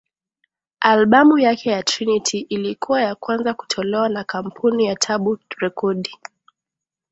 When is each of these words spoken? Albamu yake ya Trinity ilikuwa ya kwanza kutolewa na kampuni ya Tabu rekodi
Albamu 0.79 1.37
yake 1.39 1.69
ya 1.69 1.83
Trinity 1.83 2.39
ilikuwa 2.39 3.01
ya 3.01 3.15
kwanza 3.15 3.53
kutolewa 3.53 4.09
na 4.09 4.23
kampuni 4.23 4.85
ya 4.85 4.95
Tabu 4.95 5.39
rekodi 5.59 6.11